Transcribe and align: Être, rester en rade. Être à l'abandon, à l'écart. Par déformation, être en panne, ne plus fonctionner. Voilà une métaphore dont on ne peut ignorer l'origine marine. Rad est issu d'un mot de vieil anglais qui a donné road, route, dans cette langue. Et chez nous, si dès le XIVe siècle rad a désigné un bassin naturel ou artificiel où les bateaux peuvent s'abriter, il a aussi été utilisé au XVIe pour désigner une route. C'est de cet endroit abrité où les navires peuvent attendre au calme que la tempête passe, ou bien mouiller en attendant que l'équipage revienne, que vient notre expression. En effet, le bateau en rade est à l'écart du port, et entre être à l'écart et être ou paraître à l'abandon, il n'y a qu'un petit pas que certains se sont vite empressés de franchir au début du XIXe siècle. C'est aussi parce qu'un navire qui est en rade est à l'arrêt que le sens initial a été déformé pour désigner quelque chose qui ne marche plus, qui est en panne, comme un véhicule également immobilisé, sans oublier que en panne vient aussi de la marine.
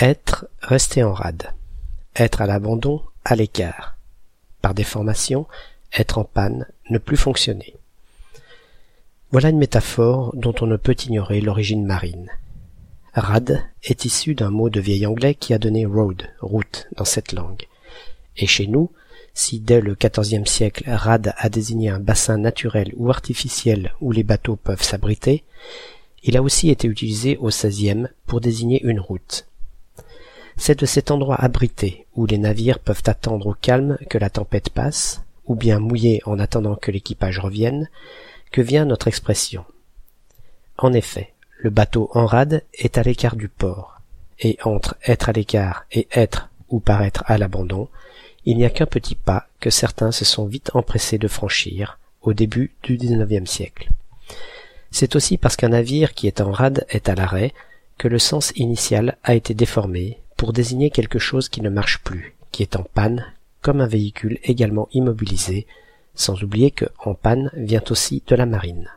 Être, 0.00 0.46
rester 0.60 1.04
en 1.04 1.12
rade. 1.12 1.52
Être 2.16 2.42
à 2.42 2.46
l'abandon, 2.46 3.00
à 3.24 3.36
l'écart. 3.36 3.96
Par 4.60 4.74
déformation, 4.74 5.46
être 5.96 6.18
en 6.18 6.24
panne, 6.24 6.66
ne 6.90 6.98
plus 6.98 7.16
fonctionner. 7.16 7.76
Voilà 9.30 9.50
une 9.50 9.58
métaphore 9.58 10.34
dont 10.34 10.54
on 10.60 10.66
ne 10.66 10.76
peut 10.76 10.96
ignorer 11.06 11.40
l'origine 11.40 11.86
marine. 11.86 12.28
Rad 13.14 13.62
est 13.84 14.04
issu 14.04 14.34
d'un 14.34 14.50
mot 14.50 14.68
de 14.68 14.80
vieil 14.80 15.06
anglais 15.06 15.36
qui 15.36 15.54
a 15.54 15.58
donné 15.58 15.86
road, 15.86 16.28
route, 16.40 16.88
dans 16.96 17.04
cette 17.04 17.32
langue. 17.32 17.62
Et 18.36 18.48
chez 18.48 18.66
nous, 18.66 18.90
si 19.32 19.60
dès 19.60 19.80
le 19.80 19.94
XIVe 19.94 20.46
siècle 20.46 20.90
rad 20.90 21.34
a 21.36 21.48
désigné 21.48 21.90
un 21.90 22.00
bassin 22.00 22.38
naturel 22.38 22.92
ou 22.96 23.10
artificiel 23.10 23.92
où 24.00 24.10
les 24.10 24.24
bateaux 24.24 24.56
peuvent 24.56 24.82
s'abriter, 24.82 25.44
il 26.24 26.36
a 26.36 26.42
aussi 26.42 26.70
été 26.70 26.88
utilisé 26.88 27.36
au 27.36 27.50
XVIe 27.50 28.08
pour 28.26 28.40
désigner 28.40 28.82
une 28.82 28.98
route. 28.98 29.46
C'est 30.66 30.80
de 30.80 30.86
cet 30.86 31.10
endroit 31.10 31.36
abrité 31.36 32.06
où 32.14 32.24
les 32.24 32.38
navires 32.38 32.78
peuvent 32.78 33.02
attendre 33.04 33.48
au 33.48 33.52
calme 33.52 33.98
que 34.08 34.16
la 34.16 34.30
tempête 34.30 34.70
passe, 34.70 35.20
ou 35.44 35.56
bien 35.56 35.78
mouiller 35.78 36.22
en 36.24 36.38
attendant 36.38 36.74
que 36.74 36.90
l'équipage 36.90 37.38
revienne, 37.38 37.90
que 38.50 38.62
vient 38.62 38.86
notre 38.86 39.06
expression. 39.06 39.66
En 40.78 40.94
effet, 40.94 41.34
le 41.58 41.68
bateau 41.68 42.08
en 42.14 42.24
rade 42.24 42.62
est 42.72 42.96
à 42.96 43.02
l'écart 43.02 43.36
du 43.36 43.50
port, 43.50 44.00
et 44.40 44.56
entre 44.64 44.96
être 45.04 45.28
à 45.28 45.32
l'écart 45.32 45.84
et 45.92 46.08
être 46.12 46.48
ou 46.70 46.80
paraître 46.80 47.24
à 47.26 47.36
l'abandon, 47.36 47.90
il 48.46 48.56
n'y 48.56 48.64
a 48.64 48.70
qu'un 48.70 48.86
petit 48.86 49.16
pas 49.16 49.48
que 49.60 49.68
certains 49.68 50.12
se 50.12 50.24
sont 50.24 50.46
vite 50.46 50.70
empressés 50.72 51.18
de 51.18 51.28
franchir 51.28 51.98
au 52.22 52.32
début 52.32 52.72
du 52.82 52.96
XIXe 52.96 53.50
siècle. 53.50 53.90
C'est 54.90 55.14
aussi 55.14 55.36
parce 55.36 55.56
qu'un 55.56 55.68
navire 55.68 56.14
qui 56.14 56.26
est 56.26 56.40
en 56.40 56.52
rade 56.52 56.86
est 56.88 57.10
à 57.10 57.14
l'arrêt 57.14 57.52
que 57.98 58.08
le 58.08 58.18
sens 58.18 58.50
initial 58.56 59.18
a 59.24 59.34
été 59.34 59.52
déformé 59.52 60.20
pour 60.44 60.52
désigner 60.52 60.90
quelque 60.90 61.18
chose 61.18 61.48
qui 61.48 61.62
ne 61.62 61.70
marche 61.70 62.00
plus, 62.00 62.34
qui 62.52 62.62
est 62.62 62.76
en 62.76 62.82
panne, 62.82 63.32
comme 63.62 63.80
un 63.80 63.86
véhicule 63.86 64.38
également 64.42 64.88
immobilisé, 64.92 65.66
sans 66.14 66.42
oublier 66.42 66.70
que 66.70 66.84
en 67.02 67.14
panne 67.14 67.50
vient 67.54 67.82
aussi 67.88 68.22
de 68.26 68.36
la 68.36 68.44
marine. 68.44 68.90